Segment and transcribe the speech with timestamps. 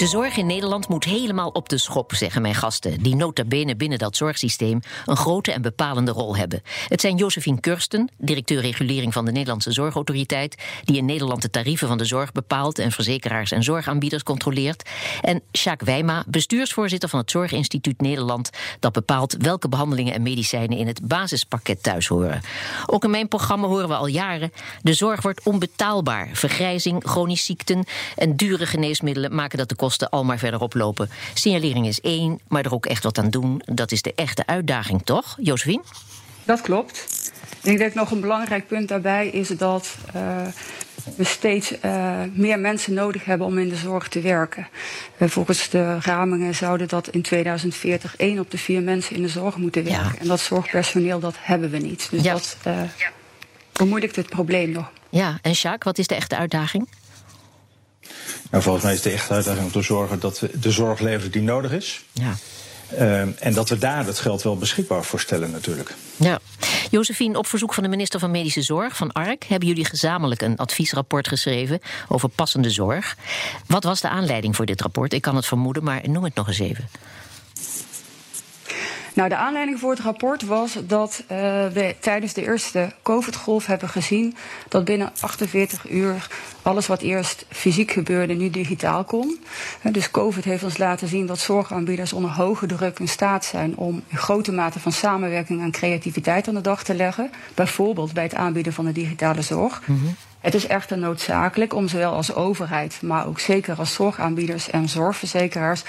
[0.00, 3.76] De zorg in Nederland moet helemaal op de schop, zeggen mijn gasten, die nota bene
[3.76, 6.62] binnen dat zorgsysteem een grote en bepalende rol hebben.
[6.88, 11.88] Het zijn Josephine Kursten, directeur regulering van de Nederlandse Zorgautoriteit, die in Nederland de tarieven
[11.88, 14.88] van de zorg bepaalt en verzekeraars en zorgaanbieders controleert.
[15.20, 20.86] En Jacques Wijma, bestuursvoorzitter van het Zorginstituut Nederland, dat bepaalt welke behandelingen en medicijnen in
[20.86, 22.40] het basispakket thuis horen.
[22.86, 26.28] Ook in mijn programma horen we al jaren: de zorg wordt onbetaalbaar.
[26.32, 27.84] Vergrijzing, chronische ziekten
[28.16, 31.10] en dure geneesmiddelen maken dat de kosten al maar verder oplopen.
[31.34, 35.02] Signalering is één, maar er ook echt wat aan doen, dat is de echte uitdaging,
[35.04, 35.82] toch, Josephine?
[36.44, 37.06] Dat klopt.
[37.62, 40.46] Ik denk dat nog een belangrijk punt daarbij is dat uh,
[41.16, 44.68] we steeds uh, meer mensen nodig hebben om in de zorg te werken.
[45.18, 49.28] Uh, volgens de ramingen zouden dat in 2040 één op de vier mensen in de
[49.28, 50.12] zorg moeten werken.
[50.12, 50.18] Ja.
[50.18, 52.08] En dat zorgpersoneel, dat hebben we niet.
[52.10, 52.32] Dus ja.
[52.32, 52.56] dat
[53.72, 54.90] bemoeilijkt het probleem nog.
[55.10, 56.88] Ja, en Jacques, wat is de echte uitdaging?
[58.50, 61.30] Nou, volgens mij is de echte uitdaging om te zorgen dat we de zorg leveren
[61.30, 62.04] die nodig is.
[62.12, 62.36] Ja.
[62.92, 65.94] Uh, en dat we daar het geld wel beschikbaar voor stellen, natuurlijk.
[66.16, 66.38] Ja.
[66.90, 70.56] Josephine, op verzoek van de minister van Medische Zorg, van ARK, hebben jullie gezamenlijk een
[70.56, 73.16] adviesrapport geschreven over passende zorg.
[73.66, 75.12] Wat was de aanleiding voor dit rapport?
[75.12, 76.88] Ik kan het vermoeden, maar noem het nog eens even.
[79.14, 81.36] Nou, de aanleiding voor het rapport was dat uh,
[81.66, 84.36] we tijdens de eerste COVID-golf hebben gezien
[84.68, 86.28] dat binnen 48 uur
[86.62, 89.40] alles wat eerst fysiek gebeurde nu digitaal kon.
[89.92, 94.02] Dus COVID heeft ons laten zien dat zorgaanbieders onder hoge druk in staat zijn om
[94.10, 97.30] een grote mate van samenwerking en creativiteit aan de dag te leggen.
[97.54, 99.82] Bijvoorbeeld bij het aanbieden van de digitale zorg.
[99.84, 100.16] -hmm.
[100.40, 105.82] Het is echter noodzakelijk om zowel als overheid, maar ook zeker als zorgaanbieders en zorgverzekeraars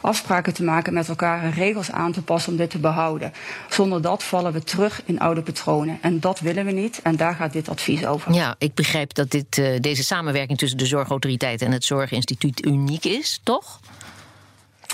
[0.00, 3.32] afspraken te maken met elkaar en regels aan te passen om dit te behouden.
[3.68, 5.98] Zonder dat vallen we terug in oude patronen.
[6.00, 7.00] En dat willen we niet.
[7.02, 8.32] En daar gaat dit advies over.
[8.32, 13.04] Ja, ik begrijp dat dit, uh, deze samenwerking tussen de Zorgautoriteit en het Zorginstituut uniek
[13.04, 13.80] is, toch?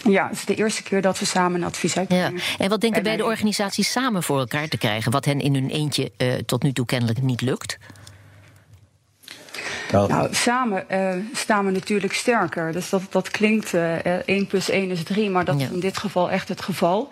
[0.05, 2.35] Ja, het is de eerste keer dat we samen een advies uitbrengen.
[2.35, 2.41] Ja.
[2.59, 6.13] En wat denken beide organisaties samen voor elkaar te krijgen, wat hen in hun eentje
[6.19, 7.79] uh, tot nu toe kennelijk niet lukt?
[9.93, 12.73] Nou, nou samen uh, staan we natuurlijk sterker.
[12.73, 15.67] Dus dat, dat klinkt uh, 1 plus 1 is 3, maar dat ja.
[15.67, 17.09] is in dit geval echt het geval.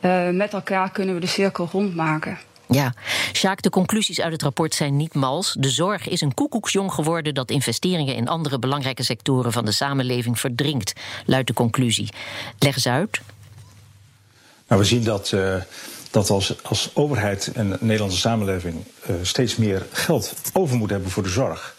[0.00, 2.38] Uh, met elkaar kunnen we de cirkel rondmaken.
[2.68, 2.94] Ja,
[3.32, 5.56] Sjaak, de conclusies uit het rapport zijn niet mals.
[5.58, 10.40] De zorg is een koekoeksjong geworden dat investeringen in andere belangrijke sectoren van de samenleving
[10.40, 10.92] verdringt,
[11.26, 12.08] luidt de conclusie.
[12.58, 13.20] Leg eens uit.
[14.68, 15.32] Nou, we zien dat.
[15.34, 15.56] Uh
[16.14, 21.10] dat als, als overheid en de Nederlandse samenleving uh, steeds meer geld over moet hebben
[21.10, 21.74] voor de zorg.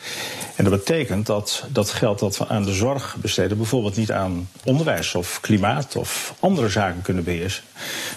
[0.56, 4.50] En dat betekent dat dat geld dat we aan de zorg besteden, bijvoorbeeld niet aan
[4.64, 7.64] onderwijs of klimaat of andere zaken kunnen beheersen.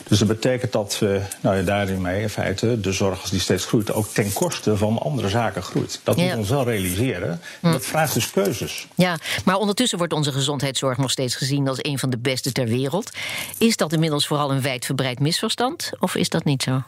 [0.08, 3.40] Dus dat betekent dat we nou ja, daarin mee in feite de zorg als die
[3.40, 6.00] steeds groeit, ook ten koste van andere zaken groeit.
[6.02, 6.24] Dat ja.
[6.24, 7.40] moet ons wel realiseren.
[7.60, 7.72] Hm.
[7.72, 8.86] Dat vraagt dus keuzes.
[8.94, 12.66] Ja, maar ondertussen wordt onze gezondheidszorg nog steeds gezien als een van de beste ter
[12.66, 13.10] wereld.
[13.58, 15.90] Is dat inmiddels vooral een wijdverbreid misverstand?
[16.08, 16.82] Of is dat niet zo?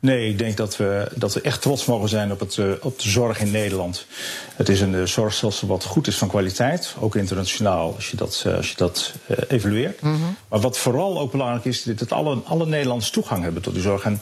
[0.00, 2.98] Nee, ik denk dat we, dat we echt trots mogen zijn op, het, uh, op
[3.00, 4.06] de zorg in Nederland.
[4.54, 8.44] Het is een uh, zorgstelsel wat goed is van kwaliteit, ook internationaal als je dat,
[8.46, 9.14] uh, als je dat
[9.48, 10.00] evalueert.
[10.00, 10.36] Mm -hmm.
[10.48, 13.82] Maar wat vooral ook belangrijk is, is dat alle, alle Nederlanders toegang hebben tot die
[13.82, 14.04] zorg.
[14.04, 14.20] En,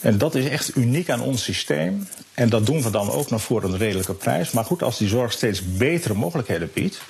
[0.00, 2.08] en dat is echt uniek aan ons systeem.
[2.36, 4.50] En dat doen we dan ook nog voor een redelijke prijs.
[4.50, 7.00] Maar goed, als die zorg steeds betere mogelijkheden biedt,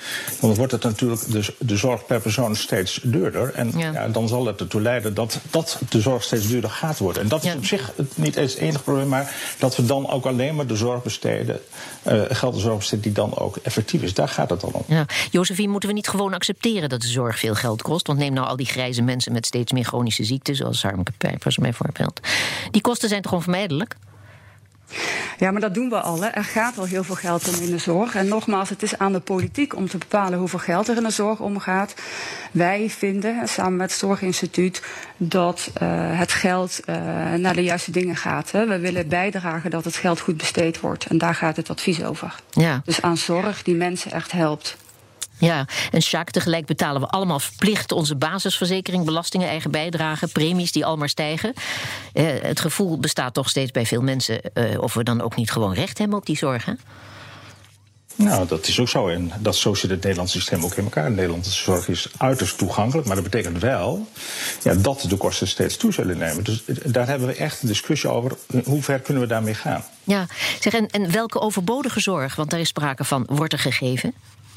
[0.41, 3.55] dan wordt het natuurlijk de, de zorg per persoon steeds duurder.
[3.55, 3.93] En ja.
[3.93, 7.23] Ja, dan zal het ertoe leiden dat, dat de zorg steeds duurder gaat worden.
[7.23, 10.27] En dat is op zich niet eens het enige probleem, maar dat we dan ook
[10.27, 11.61] alleen maar de zorg besteden,
[12.07, 14.15] uh, geld de zorg besteden die dan ook effectief is.
[14.15, 14.83] Daar gaat het dan om.
[14.87, 15.07] Ja.
[15.31, 18.07] Josephine, moeten we niet gewoon accepteren dat de zorg veel geld kost?
[18.07, 21.57] Want neem nou al die grijze mensen met steeds meer chronische ziekten, zoals Harmke Pijpers
[21.57, 22.21] bijvoorbeeld.
[22.71, 23.97] Die kosten zijn toch onvermijdelijk?
[25.39, 26.23] Ja, maar dat doen we al.
[26.23, 26.29] Hè.
[26.29, 28.15] Er gaat al heel veel geld om in de zorg.
[28.15, 31.11] En nogmaals, het is aan de politiek om te bepalen hoeveel geld er in de
[31.11, 31.95] zorg omgaat.
[32.51, 34.83] Wij vinden, samen met het Zorginstituut,
[35.17, 35.89] dat uh,
[36.19, 36.97] het geld uh,
[37.35, 38.51] naar de juiste dingen gaat.
[38.51, 38.67] Hè.
[38.67, 41.07] We willen bijdragen dat het geld goed besteed wordt.
[41.07, 42.35] En daar gaat het advies over.
[42.51, 42.83] Ja.
[42.85, 44.77] Dus aan zorg die mensen echt helpt.
[45.39, 50.85] Ja, en Sjaak, tegelijk betalen we allemaal verplicht onze basisverzekering, belastingen, eigen bijdragen, premies die
[50.85, 51.53] al maar stijgen.
[52.15, 55.51] Uh, het gevoel bestaat toch steeds bij veel mensen uh, of we dan ook niet
[55.51, 56.65] gewoon recht hebben op die zorg.
[56.65, 56.73] Hè?
[58.17, 59.09] Nou, dat is ook zo.
[59.09, 61.09] En dat, zo zit het Nederlandse systeem ook in elkaar.
[61.09, 63.07] De Nederlandse zorg is uiterst toegankelijk.
[63.07, 64.09] Maar dat betekent wel
[64.63, 66.45] ja, dat de kosten steeds toe zullen nemen.
[66.45, 68.37] Dus daar hebben we echt een discussie over.
[68.65, 69.85] Hoe ver kunnen we daarmee gaan?
[70.05, 70.27] Ja,
[70.61, 74.15] zeg, en, en welke overbodige zorg, want daar is sprake van, wordt er gegeven?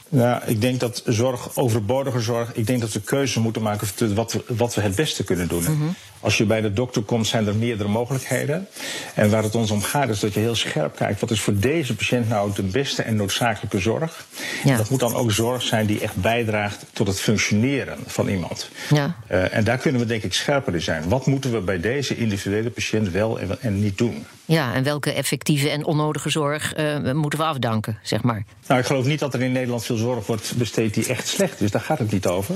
[0.09, 4.33] Nou, ik denk dat zorg, overbodige zorg, ik denk dat we keuze moeten maken wat
[4.33, 5.63] we, wat we het beste kunnen doen.
[5.63, 5.87] Mhm.
[6.21, 8.67] Als je bij de dokter komt, zijn er meerdere mogelijkheden.
[9.13, 11.19] En waar het ons om gaat, is dat je heel scherp kijkt.
[11.19, 14.25] Wat is voor deze patiënt nou de beste en noodzakelijke zorg?
[14.63, 14.77] Ja.
[14.77, 18.69] Dat moet dan ook zorg zijn die echt bijdraagt tot het functioneren van iemand.
[18.89, 19.15] Ja.
[19.31, 21.09] Uh, en daar kunnen we denk ik scherper in zijn.
[21.09, 24.25] Wat moeten we bij deze individuele patiënt wel en, en niet doen?
[24.45, 28.43] Ja, en welke effectieve en onnodige zorg uh, moeten we afdanken, zeg maar?
[28.67, 31.61] Nou, ik geloof niet dat er in Nederland veel zorg wordt besteed die echt slecht
[31.61, 31.71] is.
[31.71, 32.55] Daar gaat het niet over.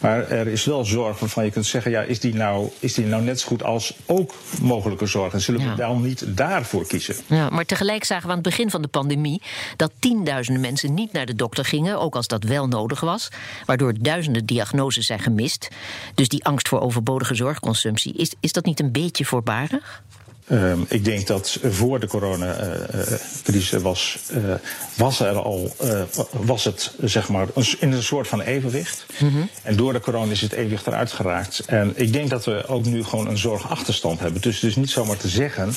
[0.00, 3.06] Maar er is wel zorg waarvan je kunt zeggen: ja, is die nou, is die
[3.06, 5.32] nou net zo goed als ook mogelijke zorg?
[5.32, 7.16] En zullen we dan niet daarvoor kiezen?
[7.26, 9.42] Ja, maar tegelijk zagen we aan het begin van de pandemie
[9.76, 13.28] dat tienduizenden mensen niet naar de dokter gingen, ook als dat wel nodig was,
[13.66, 15.68] waardoor duizenden diagnoses zijn gemist.
[16.14, 20.02] Dus die angst voor overbodige zorgconsumptie, is, is dat niet een beetje voorbarig?
[20.50, 24.54] Um, ik denk dat voor de coronacrisis was, uh,
[24.94, 26.00] was er al uh,
[26.30, 27.46] was het zeg maar
[27.78, 29.06] in een soort van evenwicht.
[29.18, 29.48] Mm -hmm.
[29.62, 31.62] En door de corona is het evenwicht eruit geraakt.
[31.66, 34.40] En ik denk dat we ook nu gewoon een zorgachterstand hebben.
[34.40, 35.74] Dus het is niet zomaar te zeggen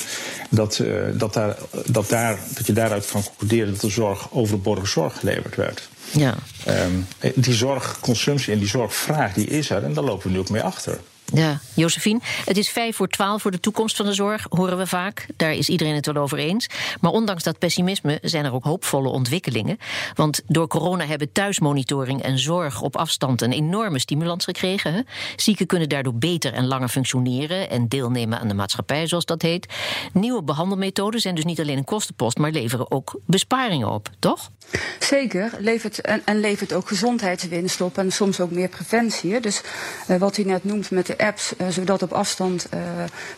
[0.50, 0.82] dat,
[1.14, 1.56] dat, daar,
[1.86, 5.88] dat, daar, dat je daaruit kan concluderen dat de zorg overbodige zorg geleverd werd.
[6.10, 6.34] Ja.
[6.68, 10.50] Um, die zorgconsumptie en die zorgvraag die is er en daar lopen we nu ook
[10.50, 11.00] mee achter.
[11.32, 14.86] Ja, Josephine, het is vijf voor twaalf voor de toekomst van de zorg, horen we
[14.86, 15.26] vaak.
[15.36, 16.66] Daar is iedereen het wel over eens.
[17.00, 19.78] Maar ondanks dat pessimisme zijn er ook hoopvolle ontwikkelingen.
[20.14, 25.06] Want door corona hebben thuismonitoring en zorg op afstand een enorme stimulans gekregen.
[25.36, 29.66] Zieken kunnen daardoor beter en langer functioneren en deelnemen aan de maatschappij, zoals dat heet.
[30.12, 34.50] Nieuwe behandelmethoden zijn dus niet alleen een kostenpost, maar leveren ook besparingen op, toch?
[34.98, 39.40] Zeker, levert, en, levert ook gezondheidswinst op en soms ook meer preventie.
[39.40, 39.62] Dus
[40.08, 42.80] uh, wat u net noemt met de apps, uh, zodat op afstand uh,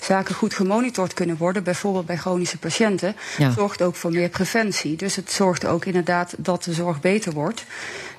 [0.00, 3.50] zaken goed gemonitord kunnen worden, bijvoorbeeld bij chronische patiënten, ja.
[3.50, 4.96] zorgt ook voor meer preventie.
[4.96, 7.64] Dus het zorgt ook inderdaad dat de zorg beter wordt.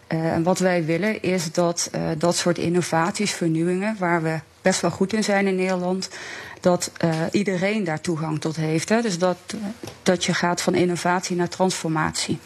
[0.07, 5.13] en wat wij willen is dat dat soort innovaties, vernieuwingen, waar we best wel goed
[5.13, 6.09] in zijn in Nederland,
[6.59, 6.91] dat
[7.31, 8.89] iedereen daar toegang tot heeft.
[8.89, 9.01] Hè?
[9.01, 9.37] Dus dat,
[10.03, 12.39] dat je gaat van innovatie naar transformatie.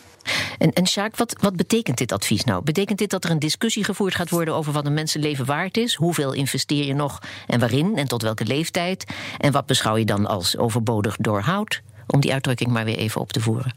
[0.58, 2.64] En, en Sjaak, wat, wat betekent dit advies nou?
[2.64, 5.96] Betekent dit dat er een discussie gevoerd gaat worden over wat een mensenleven waard is?
[5.96, 9.06] Hoeveel investeer je nog en waarin en tot welke leeftijd?
[9.38, 11.82] En wat beschouw je dan als overbodig doorhoud?
[12.08, 13.74] Om die uitdrukking maar weer even op te voeren.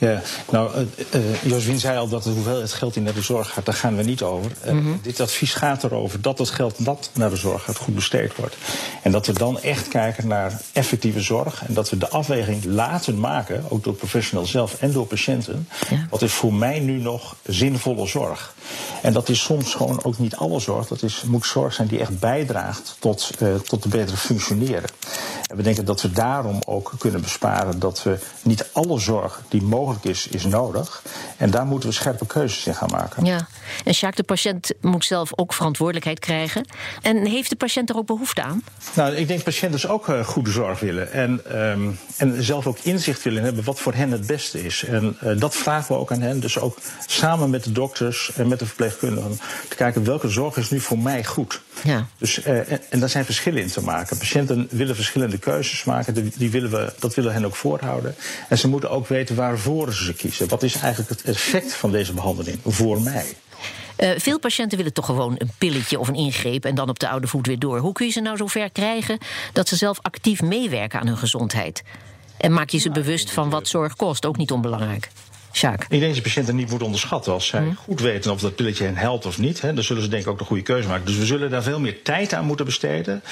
[0.00, 3.50] Ja, nou, uh, uh, Josephine zei al dat de hoeveelheid geld die naar de zorg
[3.50, 4.52] gaat, daar gaan we niet over.
[4.66, 5.00] Uh, mm -hmm.
[5.02, 8.56] Dit advies gaat erover dat het geld dat naar de zorg gaat goed besteed wordt.
[9.02, 11.66] En dat we dan echt kijken naar effectieve zorg.
[11.66, 15.68] En dat we de afweging laten maken, ook door professionals zelf en door patiënten.
[15.90, 16.06] Ja.
[16.10, 18.54] Wat is voor mij nu nog zinvolle zorg?
[19.02, 20.86] En dat is soms gewoon ook niet alle zorg.
[20.86, 23.30] Dat is, moet zorg zijn die echt bijdraagt tot,
[23.64, 24.90] tot het betere functioneren.
[25.50, 29.62] En we denken dat we daarom ook kunnen besparen dat we niet alle zorg die
[29.62, 31.02] mogelijk is, is nodig.
[31.36, 33.24] En daar moeten we scherpe keuzes in gaan maken.
[33.24, 33.46] Ja,
[33.84, 36.66] en Jacques, de patiënt moet zelf ook verantwoordelijkheid krijgen.
[37.02, 38.62] En heeft de patiënt er ook behoefte aan?
[38.94, 41.12] Nou, ik denk patiënten dus ook uh, goede zorg willen.
[41.12, 44.84] En, um, en zelf ook inzicht willen hebben wat voor hen het beste is.
[44.84, 46.40] En uh, dat vragen we ook aan hen.
[46.40, 49.38] Dus ook samen met de dokters en met de verpleegkundigen
[49.68, 51.60] te kijken welke zorg is nu voor mij goed.
[51.84, 52.06] Ja.
[52.18, 54.18] Dus, uh, en, en daar zijn verschillen in te maken.
[54.18, 56.32] Patiënten willen verschillende keuzes maken.
[56.36, 58.14] Die, willen we, dat willen hen ook voorhouden.
[58.48, 60.48] En ze moeten ook weten waarvoor ze kiezen.
[60.48, 63.26] Wat is eigenlijk het effect van deze behandeling voor mij?
[63.98, 67.08] Uh, veel patiënten willen toch gewoon een pilletje of een ingreep en dan op de
[67.08, 67.78] oude voet weer door.
[67.78, 69.18] Hoe kun je ze nou zover krijgen
[69.52, 71.82] dat ze zelf actief meewerken aan hun gezondheid?
[72.36, 75.10] En maak je ze bewust van wat zorg kost, ook niet onbelangrijk.
[75.52, 75.82] Sjaak.
[75.82, 77.32] Ik denk dat je patiënten niet moet onderschatten.
[77.32, 77.74] Als zij hm.
[77.74, 80.28] goed weten of dat pilletje hen helpt of niet, hè, dan zullen ze denk ik
[80.28, 81.06] ook de goede keuze maken.
[81.06, 83.22] Dus we zullen daar veel meer tijd aan moeten besteden.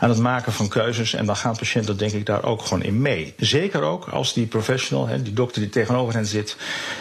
[0.00, 1.14] Aan het maken van keuzes.
[1.14, 3.34] En dan gaan patiënten denk ik daar ook gewoon in mee.
[3.36, 6.56] Zeker ook als die professional, hè, die dokter die tegenover hen zit,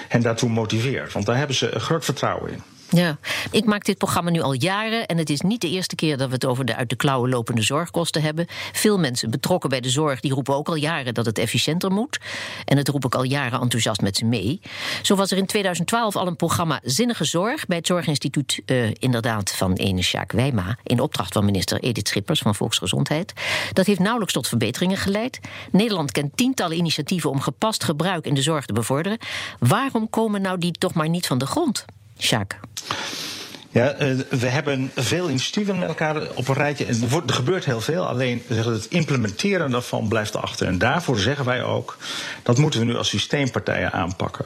[0.07, 1.13] hen daartoe motiveert.
[1.13, 2.72] Want daar hebben ze groot vertrouwen in.
[2.95, 3.17] Ja,
[3.51, 6.27] ik maak dit programma nu al jaren en het is niet de eerste keer dat
[6.27, 8.45] we het over de uit de klauwen lopende zorgkosten hebben.
[8.71, 12.19] Veel mensen betrokken bij de zorg die roepen ook al jaren dat het efficiënter moet.
[12.65, 14.61] En het roep ik al jaren enthousiast met ze mee.
[15.01, 19.51] Zo was er in 2012 al een programma Zinnige Zorg bij het Zorginstituut, uh, inderdaad,
[19.51, 23.33] van ene Sjaak Wijma, in opdracht van minister Edith Schippers van Volksgezondheid.
[23.73, 25.39] Dat heeft nauwelijks tot verbeteringen geleid.
[25.71, 29.17] Nederland kent tientallen initiatieven om gepast gebruik in de zorg te bevorderen.
[29.59, 31.85] Waarom komen nou die toch maar niet van de grond?
[32.23, 32.59] Sjaak.
[33.73, 36.85] Ja, eh, we hebben veel initiatieven met elkaar op een rijtje.
[36.85, 40.67] En er, gebeurt heel veel, alleen het implementeren daarvan blijft achter.
[40.67, 41.97] En daarvoor zeggen wij ook,
[42.43, 44.45] dat moeten we nu als systeempartijen aanpakken.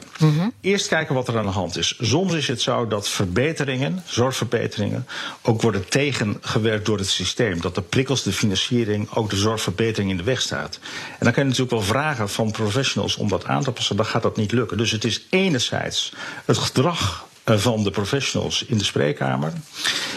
[0.60, 1.98] Eerst kijken wat er aan de hand is.
[2.00, 5.06] Soms is het zo dat verbeteringen, zorgverbeteringen,
[5.42, 7.60] ook worden tegengewerkt door het systeem.
[7.60, 10.78] Dat de prikkels, de financiering, ook de zorgverbetering in de weg staat.
[11.10, 13.96] En dan kan je natuurlijk wel vragen van professionals om dat aan te passen.
[13.96, 14.76] Dan gaat dat niet lukken.
[14.76, 16.12] Dus het is enerzijds
[16.44, 19.52] het gedrag van de professionals in de spreekkamer.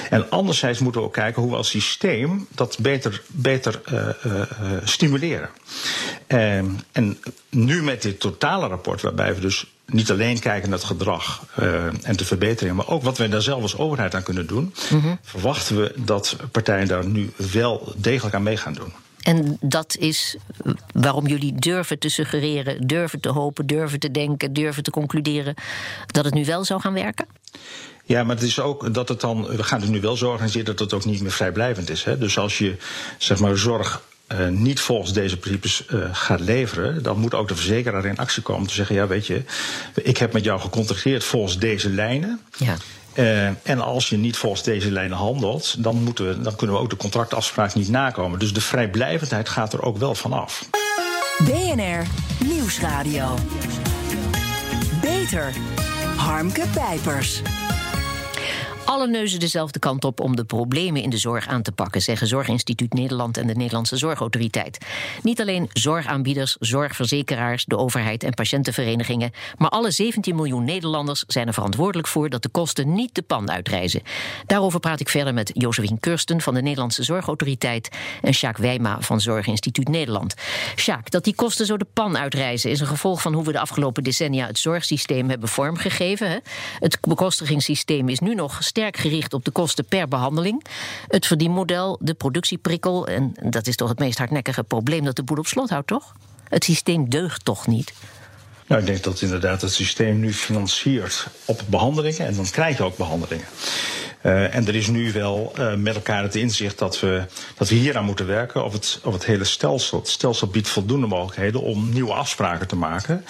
[0.10, 4.42] En anderzijds moeten we ook kijken hoe we als systeem dat beter, beter uh, uh,
[4.84, 5.50] stimuleren.
[6.28, 7.18] Ehm, en
[7.50, 11.44] nu met dit totale rapport, waarbij we dus niet alleen kijken naar het gedrag
[12.04, 15.20] en de verbeteringen, maar ook wat wij daar zelf als overheid aan kunnen doen, mm-hmm.
[15.22, 18.94] verwachten we dat partijen daar nu wel degelijk aan mee gaan doen.
[19.22, 20.36] En dat is
[20.94, 25.54] waarom jullie durven te suggereren, durven te hopen, durven te denken, durven te concluderen
[26.06, 27.26] dat het nu wel zou gaan werken?
[28.06, 29.46] Ja, maar het is ook dat het dan.
[29.46, 32.04] We gaan het nu wel zo organiseren dat het ook niet meer vrijblijvend is.
[32.04, 32.18] Hè?
[32.18, 32.76] Dus als je
[33.18, 37.56] zeg maar zorg uh, niet volgens deze principes uh, gaat leveren, dan moet ook de
[37.56, 39.44] verzekeraar in actie komen te zeggen: ja, weet je,
[39.96, 42.40] ik heb met jou gecontracteerd volgens deze lijnen.
[42.58, 42.76] Ja.
[43.14, 46.82] Uh, en als je niet volgens deze lijnen handelt, dan, moeten we, dan kunnen we
[46.82, 48.40] ook de contractafspraak niet nakomen.
[48.40, 50.70] Dus de vrijblijvendheid gaat er ook wel vanaf.
[51.38, 52.06] BNR
[52.46, 53.36] Nieuwsradio.
[55.02, 55.54] Beter.
[56.16, 57.42] Harmke Pijpers.
[58.92, 62.28] Alle neuzen dezelfde kant op om de problemen in de zorg aan te pakken, zeggen
[62.28, 64.86] Zorginstituut Nederland en de Nederlandse Zorgautoriteit.
[65.24, 71.54] Niet alleen zorgaanbieders, zorgverzekeraars, de overheid en patiëntenverenigingen, maar alle 17 miljoen Nederlanders zijn er
[71.54, 74.02] verantwoordelijk voor dat de kosten niet de pan uitreizen.
[74.46, 77.90] Daarover praat ik verder met Josephine Kursten van de Nederlandse Zorgautoriteit
[78.22, 80.36] en Sjaak Wijma van Zorginstituut Nederland.
[80.76, 83.60] Sjaak, dat die kosten zo de pan uitreizen is een gevolg van hoe we de
[83.60, 86.42] afgelopen decennia het zorgsysteem hebben vormgegeven.
[86.80, 90.66] Het bekostigingssysteem is nu nog sterk gericht op de kosten per behandeling.
[91.08, 93.08] Het verdienmodel, de productieprikkel.
[93.08, 96.16] En dat is toch het meest hardnekkige probleem dat de boel op slot houdt, toch?
[96.44, 97.94] Het systeem deugt toch niet?
[98.68, 102.28] Nou, ik denk dat inderdaad het systeem nu financiert op behandelingen.
[102.28, 103.46] En dan krijg je ook behandelingen.
[104.24, 107.26] Uh, en er is nu wel uh, met elkaar het inzicht dat we,
[107.58, 108.64] dat we hier aan moeten werken.
[108.64, 109.98] Of het, of het hele stelsel.
[109.98, 113.26] Het stelsel biedt voldoende mogelijkheden om nieuwe afspraken te maken.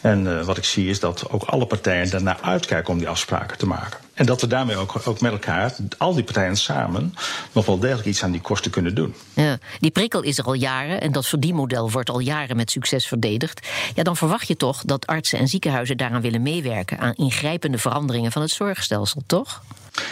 [0.00, 3.58] En uh, wat ik zie is dat ook alle partijen daarnaar uitkijken om die afspraken
[3.58, 3.98] te maken.
[4.14, 7.14] En dat we daarmee ook, ook met elkaar, al die partijen samen,
[7.52, 9.14] nog wel degelijk iets aan die kosten kunnen doen.
[9.34, 13.06] Ja, die prikkel is er al jaren en dat verdienmodel wordt al jaren met succes
[13.06, 13.66] verdedigd.
[13.94, 18.32] Ja, dan verwacht je toch dat artsen en ziekenhuizen daaraan willen meewerken aan ingrijpende veranderingen
[18.32, 19.62] van het zorgstelsel, toch?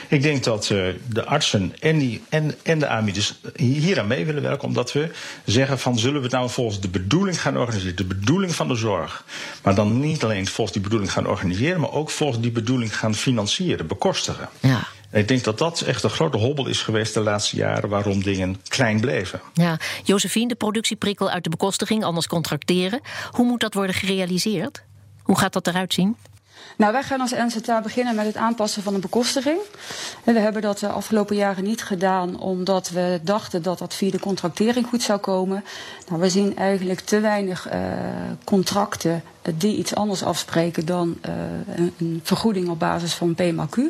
[0.09, 4.25] Ik denk dat uh, de artsen en, die, en, en de aanbieders hier aan mee
[4.25, 4.69] willen werken.
[4.69, 5.11] Omdat we
[5.45, 7.97] zeggen van zullen we het nou volgens de bedoeling gaan organiseren.
[7.97, 9.25] De bedoeling van de zorg.
[9.63, 11.81] Maar dan niet alleen volgens die bedoeling gaan organiseren.
[11.81, 14.49] Maar ook volgens die bedoeling gaan financieren, bekostigen.
[14.61, 14.87] Ja.
[15.13, 18.57] Ik denk dat dat echt een grote hobbel is geweest de laatste jaren waarom dingen
[18.69, 19.41] klein bleven.
[19.55, 23.01] Ja, Josephine, de productieprikkel uit de bekostiging, anders contracteren.
[23.31, 24.83] Hoe moet dat worden gerealiseerd?
[25.23, 26.17] Hoe gaat dat eruit zien?
[26.77, 29.59] Nou, wij gaan als NZA beginnen met het aanpassen van de bekostiging.
[30.25, 34.11] En we hebben dat de afgelopen jaren niet gedaan omdat we dachten dat dat via
[34.11, 35.65] de contractering goed zou komen.
[36.09, 37.75] Nou, we zien eigenlijk te weinig uh,
[38.45, 39.23] contracten
[39.55, 41.33] die iets anders afspreken dan uh,
[41.77, 43.81] een, een, vergoeding op basis van PMAQ.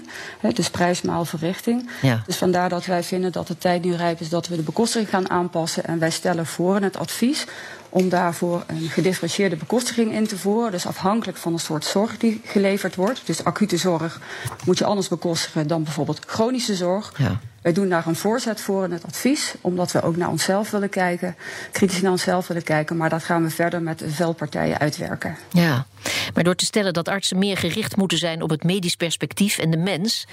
[0.41, 1.91] Hè, dus prijsmaal verrichting.
[2.03, 2.23] Ja.
[2.27, 5.09] Dus vandaar dat wij vinden dat de tijd nu rijp is dat we de bekostiging
[5.09, 5.85] gaan aanpassen.
[5.85, 7.47] En wij stellen voor in het advies
[7.97, 10.71] om daarvoor een gedifferentieerde bekostiging in te voeren.
[10.71, 13.23] Dus afhankelijk van de soort zorg die geleverd wordt.
[13.25, 14.21] Dus acute zorg
[14.65, 17.13] moet je anders bekostigen dan bijvoorbeeld chronische zorg.
[17.17, 17.41] Ja.
[17.63, 20.89] Wij doen daar een voorzet voor in het advies, omdat we ook naar onszelf willen
[20.89, 21.37] kijken,
[21.73, 25.37] kritisch naar onszelf willen kijken, maar dat gaan we verder met veel partijen uitwerken.
[25.51, 25.87] Ja,
[26.35, 29.71] maar door te stellen dat artsen meer gericht moeten zijn op het medisch perspectief en
[29.71, 30.27] de mens,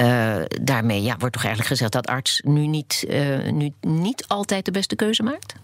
[0.00, 4.64] uh, daarmee ja, wordt toch eigenlijk gezegd dat arts nu niet, uh, nu niet altijd
[4.64, 5.54] de beste keuze maakt?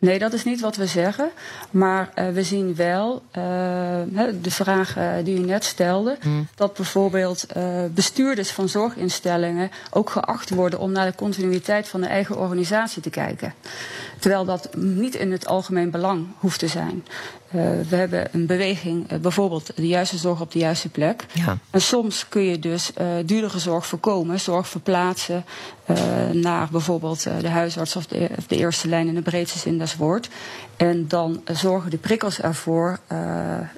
[0.00, 1.30] Nee, dat is niet wat we zeggen.
[1.70, 3.42] Maar uh, we zien wel uh,
[4.42, 6.48] de vraag uh, die u net stelde, mm.
[6.54, 7.46] dat bijvoorbeeld
[7.94, 13.10] bestuurders van zorginstellingen ook geacht worden om naar de continuïteit van de eigen organisatie te
[13.10, 13.54] kijken.
[14.18, 17.04] Terwijl dat niet in het algemeen belang hoeft te zijn.
[17.52, 21.26] Uh, we hebben een beweging, uh, bijvoorbeeld de juiste zorg op de juiste plek.
[21.32, 21.58] Ja.
[21.70, 25.44] En soms kun je dus uh, duurdere zorg voorkomen, zorg verplaatsen
[26.32, 29.96] naar bijvoorbeeld de huisarts of de, of de, eerste lijn in de breedste zin des
[29.96, 30.28] woord.
[30.76, 32.98] En dan zorgen de prikkels ervoor,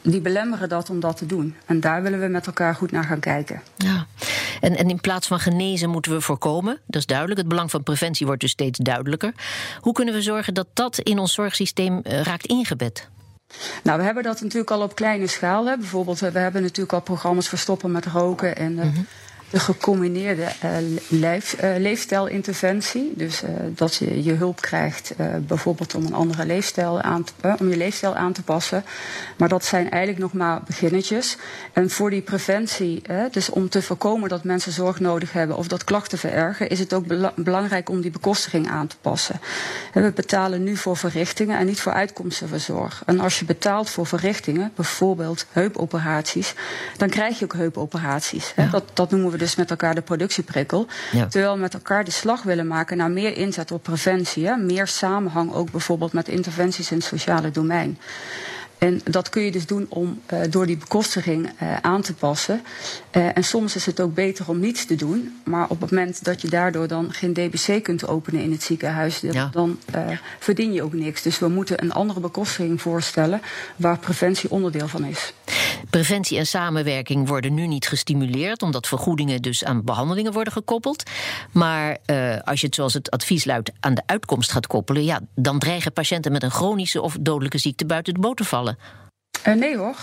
[0.03, 1.55] die belemmeren dat om dat te doen.
[1.67, 3.63] En daar willen we met elkaar goed naar gaan kijken.
[3.77, 4.07] Ja.
[4.61, 6.79] En, en in plaats van genezen moeten we voorkomen.
[6.87, 7.39] Dat is duidelijk.
[7.39, 9.33] Het belang van preventie wordt dus steeds duidelijker.
[9.81, 13.09] Hoe kunnen we zorgen dat dat in ons zorgsysteem raakt ingebed?
[13.83, 15.67] Nou, we hebben dat natuurlijk al op kleine schaal.
[15.67, 15.77] Hè.
[15.77, 19.07] Bijvoorbeeld, we hebben natuurlijk al programma's verstoppen met roken en mm -hmm.
[19.53, 20.47] De gecombineerde
[21.09, 23.13] leef, leefstijlinterventie.
[23.17, 23.43] Dus
[23.75, 25.15] dat je je hulp krijgt,
[25.47, 28.85] bijvoorbeeld om een andere leefstijl aan te, om je leefstijl aan te passen.
[29.37, 31.37] Maar dat zijn eigenlijk nog maar beginnetjes.
[31.73, 35.85] En voor die preventie, dus om te voorkomen dat mensen zorg nodig hebben of dat
[35.85, 39.41] klachten verergen, is het ook belangrijk om die bekostiging aan te passen.
[39.93, 43.03] We betalen nu voor verrichtingen en niet voor uitkomsten van zorg.
[43.07, 46.55] En als je betaalt voor verrichtingen, bijvoorbeeld heupoperaties,
[46.97, 48.55] dan krijg je ook heupoperaties.
[48.71, 50.87] Dat, dat noemen we dus met elkaar de productieprikkel.
[51.29, 54.47] Terwijl we met elkaar de slag willen maken naar meer inzet op preventie.
[54.47, 54.57] Hè?
[54.57, 57.99] Meer samenhang ook bijvoorbeeld met interventies in het sociale domein.
[58.83, 62.63] En dat kun je dus doen om uh, door die bekostiging uh, aan te passen.
[63.13, 65.41] Uh, en soms is het ook beter om niets te doen.
[65.45, 69.21] Maar op het moment dat je daardoor dan geen DBC kunt openen in het ziekenhuis,
[69.21, 69.49] ja.
[69.53, 69.79] dan
[70.39, 71.23] verdien je ook niks.
[71.23, 73.41] Dus we moeten een andere bekostiging voorstellen
[73.77, 75.33] waar preventie onderdeel van is.
[75.91, 81.11] Preventie en samenwerking worden nu niet gestimuleerd, omdat vergoedingen dus aan behandelingen worden gekoppeld.
[81.53, 81.99] Maar
[82.45, 85.93] als je het zoals het advies luidt aan de uitkomst gaat koppelen, ja, dan dreigen
[85.93, 88.72] patiënten met een chronische of dodelijke ziekte buiten de boot te vallen.
[89.49, 89.97] Uh, nee hoor.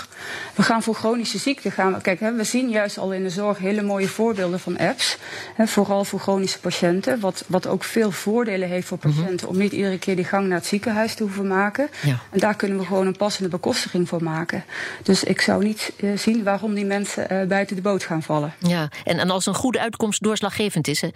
[0.56, 1.94] We gaan voor chronische ziekten gaan.
[1.94, 5.18] We, kijk, hè, we zien juist al in de zorg hele mooie voorbeelden van apps.
[5.56, 7.20] Hè, vooral voor chronische patiënten.
[7.20, 9.10] Wat, wat ook veel voordelen heeft voor mhm.
[9.10, 9.48] patiënten.
[9.48, 11.90] Om niet iedere keer die gang naar het ziekenhuis te hoeven maken.
[12.02, 12.20] Ja.
[12.32, 14.64] En daar kunnen we gewoon een passende bekostiging voor maken.
[15.04, 18.54] Dus ik zou niet uh, zien waarom die mensen uh, buiten de boot gaan vallen.
[18.58, 21.10] Ja, en, en als een goede uitkomst doorslaggevend is, hè,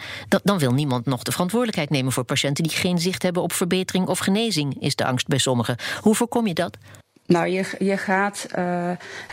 [0.44, 4.08] dan wil niemand nog de verantwoordelijkheid nemen voor patiënten die geen zicht hebben op verbetering
[4.08, 5.76] of genezing, is de angst bij sommigen.
[6.02, 6.78] Hoe voorkom je dat?
[7.26, 8.92] Nou, je, je, gaat, uh,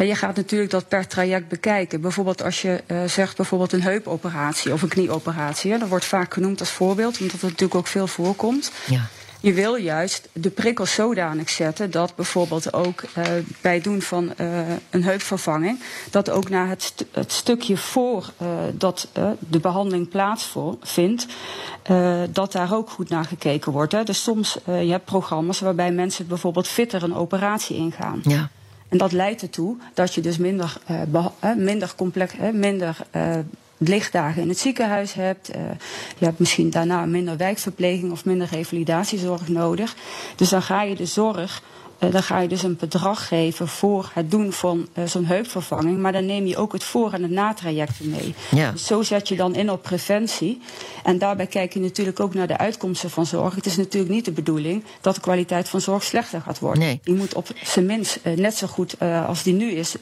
[0.08, 2.00] je gaat natuurlijk dat per traject bekijken.
[2.00, 5.78] Bijvoorbeeld als je uh, zegt bijvoorbeeld een heupoperatie of een knieoperatie.
[5.78, 8.72] Dat wordt vaak genoemd als voorbeeld, omdat het natuurlijk ook veel voorkomt.
[8.86, 9.08] Ja.
[9.40, 13.24] Je wil juist de prikkels zodanig zetten dat bijvoorbeeld ook uh,
[13.60, 14.58] bij het doen van uh,
[14.90, 21.26] een heupvervanging, dat ook naar het, st het stukje voor uh, dat de behandeling plaatsvindt,
[22.30, 23.92] dat daar ook goed naar gekeken wordt.
[23.92, 24.04] Hè.
[24.04, 28.20] Dus soms je hebt programma's waarbij mensen bijvoorbeeld fitter een operatie ingaan.
[28.22, 28.48] Ja.
[28.88, 30.76] En dat leidt ertoe dat je dus minder,
[31.56, 32.96] minder complex, minder
[33.88, 35.56] lichtdagen in het ziekenhuis hebt.
[35.56, 35.62] Uh,
[36.18, 39.96] je hebt misschien daarna minder wijkverpleging of minder revalidatiezorg nodig.
[40.36, 41.62] Dus dan ga je de zorg
[42.10, 45.98] dan ga je dus een bedrag geven voor het doen van uh, zo'n heupvervanging.
[45.98, 48.34] Maar dan neem je ook het voor- en het natraject mee.
[48.50, 48.70] Ja.
[48.70, 50.60] Dus zo zet je dan in op preventie.
[51.04, 53.54] En daarbij kijk je natuurlijk ook naar de uitkomsten van zorg.
[53.54, 56.82] Het is natuurlijk niet de bedoeling dat de kwaliteit van zorg slechter gaat worden.
[56.82, 57.00] Nee.
[57.02, 59.94] Die moet op zijn minst uh, net zo goed als die nu is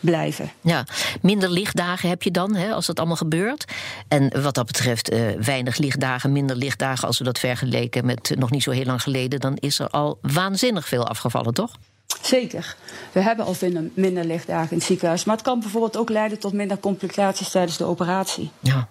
[0.00, 0.50] blijven.
[0.60, 0.84] Ja,
[1.22, 3.64] minder lichtdagen heb je dan, hè, als dat allemaal gebeurt.
[4.08, 7.06] En wat dat betreft, weinig lichtdagen, minder lichtdagen...
[7.06, 9.40] als we dat vergeleken met nog niet zo heel lang geleden...
[9.40, 11.76] dan is er al waanzinnig veel afgevallen toch?
[12.22, 12.76] Zeker.
[13.12, 13.56] We hebben al
[13.94, 15.24] minder lichtdagen in het ziekenhuis.
[15.24, 18.50] Maar het kan bijvoorbeeld ook leiden tot minder complicaties tijdens de operatie.
[18.60, 18.88] Ja.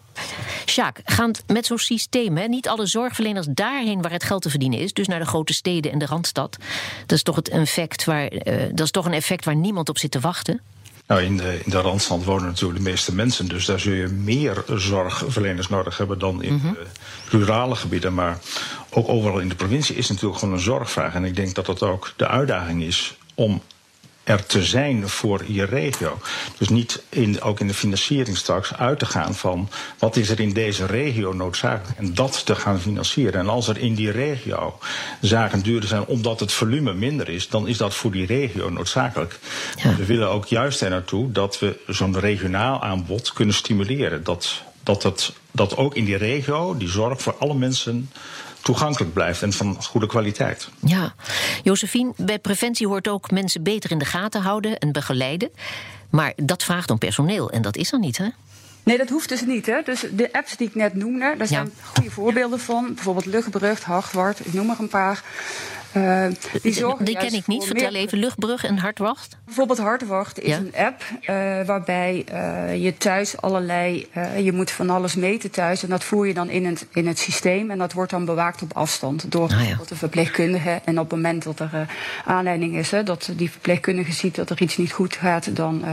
[0.65, 4.79] Sjaak, gaand met zo'n systeem, hè, niet alle zorgverleners daarheen waar het geld te verdienen
[4.79, 6.57] is, dus naar de grote steden en de randstad.
[6.99, 9.97] Dat is toch, het effect waar, uh, dat is toch een effect waar niemand op
[9.97, 10.61] zit te wachten?
[11.09, 13.47] Nou, in de, in de Randstad wonen natuurlijk de meeste mensen.
[13.47, 16.77] Dus daar zul je meer zorgverleners nodig hebben dan in mm
[17.29, 18.13] rurale gebieden.
[18.13, 18.39] Maar
[18.89, 21.13] ook overal in de provincie is natuurlijk gewoon een zorgvraag.
[21.13, 23.61] En ik denk dat dat ook de uitdaging is om
[24.29, 26.17] er te zijn voor je regio.
[26.57, 30.39] Dus niet in, ook in de financiering straks uit te gaan van wat is er
[30.39, 33.39] in deze regio noodzakelijk en dat te gaan financieren.
[33.39, 34.79] En als er in die regio
[35.21, 39.39] zaken duurder zijn omdat het volume minder is, dan is dat voor die regio noodzakelijk.
[39.83, 39.95] Ja.
[39.95, 44.23] We willen ook juist er naartoe dat we zo'n regionaal aanbod kunnen stimuleren.
[44.23, 48.09] Dat, dat, het, dat ook in die regio die zorg voor alle mensen
[48.69, 50.69] toegankelijk blijft en van goede kwaliteit.
[50.79, 51.13] Ja,
[51.63, 55.49] Josephine, bij preventie hoort ook mensen beter in de gaten houden en begeleiden.
[56.09, 58.27] Maar dat vraagt om personeel en dat is er niet, hè?
[58.83, 59.65] Nee, dat hoeft dus niet.
[59.65, 59.81] Hè?
[59.83, 62.93] Dus de apps die ik net noemde, daar zijn goede voorbeelden van.
[62.93, 65.23] Bijvoorbeeld Luchtbrug, Hartwart, ik noem er een paar.
[65.93, 66.25] Uh,
[66.61, 67.65] die, die ken ik niet.
[67.65, 69.37] Vertel even Luchtbrug en Hartwacht.
[69.45, 71.27] Bijvoorbeeld Hartwacht is een app uh,
[71.65, 74.07] waarbij uh, je thuis allerlei.
[74.37, 77.19] je moet van alles meten thuis en dat voer je dan in het, in het
[77.19, 77.71] systeem.
[77.71, 79.77] En dat wordt dan bewaakt op afstand door ah, ja.
[79.87, 80.81] de verpleegkundige.
[80.83, 81.87] En op het moment dat er
[82.25, 85.83] aanleiding is, hè, dat die verpleegkundige ziet dat er iets niet goed gaat, dan,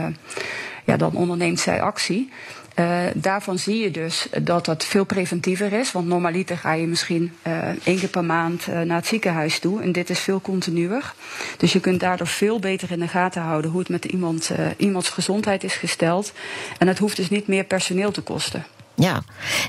[0.85, 2.31] ja, dan onderneemt zij actie.
[2.79, 5.93] Uh, daarvan zie je dus dat dat veel preventiever is.
[5.93, 9.83] Want normaliter ga je misschien uh, één keer per maand uh, naar het ziekenhuis toe.
[9.83, 11.15] En dit is veel continuer.
[11.57, 15.09] Dus je kunt daardoor veel beter in de gaten houden hoe het met iemand, iemands
[15.09, 16.33] gezondheid is gesteld.
[16.79, 18.67] En het hoeft dus niet meer personeel te kosten.
[18.97, 19.23] Ja,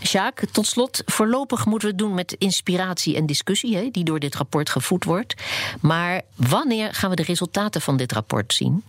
[0.03, 4.19] Sjaak, tot slot, voorlopig moeten we het doen met inspiratie en discussie, hè, die door
[4.19, 5.33] dit rapport gevoed wordt.
[5.81, 8.83] Maar wanneer gaan we de resultaten van dit rapport zien?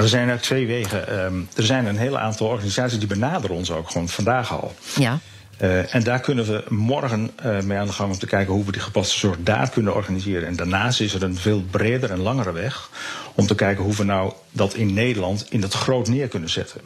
[0.00, 1.08] Er zijn er twee wegen.
[1.08, 4.74] Ehm, er zijn een hele aantal organisaties die benaderen ons ook gewoon vandaag al.
[4.96, 5.18] Ja.
[5.62, 8.64] Uh, en daar kunnen we morgen uh, mee aan de gang om te kijken hoe
[8.64, 10.48] we die gepaste zorg daar kunnen organiseren.
[10.48, 12.90] En daarnaast is er een veel breder en langere weg
[13.34, 16.80] om te kijken hoe we nou dat in Nederland in het groot neer kunnen zetten.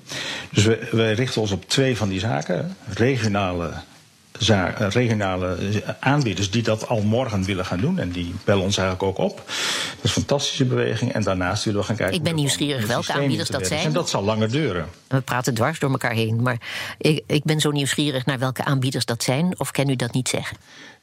[0.51, 3.77] Dus we, we richten ons op twee van die zaken: regionale eh,
[4.39, 5.57] regionale
[6.01, 7.99] aanbieders die dat al morgen willen gaan doen.
[7.99, 9.37] En die bellen ons eigenlijk ook op.
[9.37, 9.47] Dat
[10.03, 11.13] is een fantastische beweging.
[11.13, 12.17] En daarnaast willen we gaan kijken.
[12.17, 13.85] Ik ben nieuwsgierig welke aanbieders dat zijn.
[13.85, 14.87] En dat zal langer duren.
[15.09, 16.43] We praten dwars door elkaar heen.
[16.43, 16.59] Maar
[16.99, 19.59] ik, ik ben zo nieuwsgierig naar welke aanbieders dat zijn.
[19.59, 20.57] Of kan u dat niet zeggen?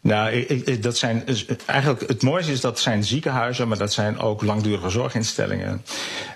[0.04, 1.24] Nou, ik, ik, dat zijn
[1.66, 5.84] eigenlijk het mooiste is dat zijn ziekenhuizen, maar dat zijn ook langdurige zorginstellingen.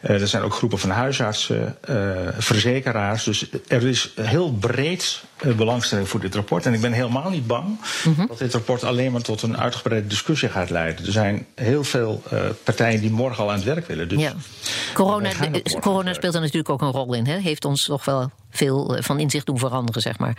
[0.03, 1.95] Uh, er zijn ook groepen van huisartsen, uh,
[2.37, 3.23] verzekeraars.
[3.23, 6.65] Dus er is heel breed uh, belangstelling voor dit rapport.
[6.65, 7.65] En ik ben helemaal niet bang
[8.05, 8.27] mm -hmm.
[8.27, 11.05] dat dit rapport alleen maar tot een uitgebreide discussie gaat leiden.
[11.05, 12.23] Er zijn heel veel
[12.63, 14.09] partijen die morgen al aan het werk willen.
[14.09, 14.33] Dus ja.
[14.93, 15.29] Corona,
[15.79, 17.27] corona speelt er natuurlijk ook een rol in.
[17.27, 17.37] Hè?
[17.37, 20.37] Heeft ons toch wel veel van inzicht doen veranderen, zeg maar.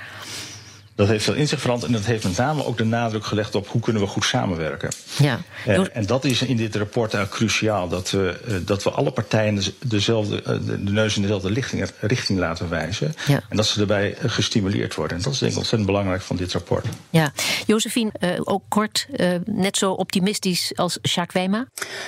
[0.96, 3.68] Dat heeft veel inzicht veranderd en dat heeft met name ook de nadruk gelegd op
[3.68, 4.90] hoe kunnen we goed samenwerken.
[5.18, 5.40] Ja.
[5.66, 9.10] En, en dat is in dit rapport uh, cruciaal, dat we, uh, dat we alle
[9.10, 13.14] partijen dezelfde, uh, de, de neus in dezelfde richting, richting laten wijzen.
[13.26, 13.40] Ja.
[13.48, 15.16] En dat ze erbij gestimuleerd worden.
[15.16, 16.86] En dat is denk ik ontzettend belangrijk van dit rapport.
[17.10, 17.32] Ja,
[17.66, 18.12] Josephine,
[18.44, 19.06] ook kort,
[19.44, 21.66] net zo optimistisch als Jacques Wijma?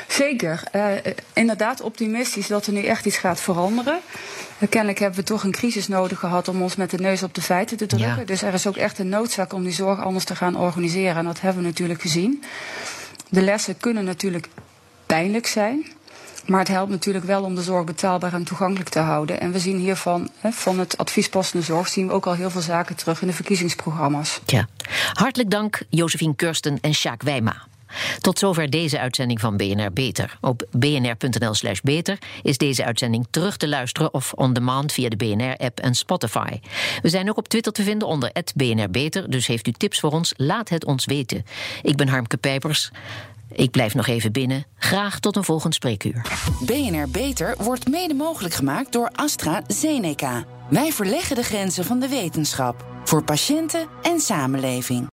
[0.08, 0.62] Zeker.
[1.32, 4.00] inderdaad optimistisch dat er nu echt iets gaat veranderen.
[4.68, 7.42] Kennelijk hebben we toch een crisis nodig gehad om ons met de neus op de
[7.42, 8.18] feiten te drukken.
[8.18, 8.24] Ja.
[8.24, 11.16] Dus er is ook echt een noodzaak om die zorg anders te gaan organiseren.
[11.16, 12.42] En dat hebben we natuurlijk gezien.
[13.28, 14.48] De lessen kunnen natuurlijk
[15.06, 15.86] pijnlijk zijn.
[16.46, 19.40] Maar het helpt natuurlijk wel om de zorg betaalbaar en toegankelijk te houden.
[19.40, 22.96] En we zien hiervan, van het adviespassende zorg, zien we ook al heel veel zaken
[22.96, 24.40] terug in de verkiezingsprogramma's.
[24.46, 24.66] Ja.
[25.12, 27.66] Hartelijk dank, Josephine Kursten en Sjaak Wijma.
[28.18, 30.38] Tot zover deze uitzending van BNR Beter.
[30.40, 35.80] Op bnr.nl/slash beter is deze uitzending terug te luisteren of on demand via de BNR-app
[35.80, 36.58] en Spotify.
[37.02, 40.10] We zijn ook op Twitter te vinden onder BNR Beter, dus heeft u tips voor
[40.10, 40.32] ons?
[40.36, 41.44] Laat het ons weten.
[41.82, 42.90] Ik ben Harmke Pijpers.
[43.52, 44.64] Ik blijf nog even binnen.
[44.76, 46.22] Graag tot een volgend spreekuur.
[46.60, 50.44] BNR Beter wordt mede mogelijk gemaakt door AstraZeneca.
[50.70, 55.06] Wij verleggen de grenzen van de wetenschap voor patiënten en samenleving.